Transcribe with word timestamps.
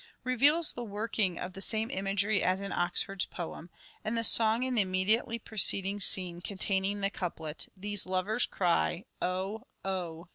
'reveals 0.23 0.71
the 0.73 0.83
working 0.83 1.37
of 1.37 1.53
the 1.53 1.61
same 1.61 1.91
imagery 1.91 2.41
as 2.41 2.59
in 2.59 2.71
Oxford's 2.71 3.25
poem; 3.27 3.69
and 4.03 4.17
the 4.17 4.23
song 4.23 4.63
in 4.63 4.73
the 4.73 4.81
immediately 4.81 5.37
preceding 5.37 5.99
scene, 5.99 6.41
containing 6.41 7.01
the 7.01 7.11
couplet:" 7.11 7.67
These 7.77 8.07
lovers 8.07 8.47
cry, 8.47 9.05
Oh! 9.21 9.67
oh 9.85 10.27